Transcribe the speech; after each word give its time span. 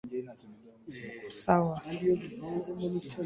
sawa 1.41 1.75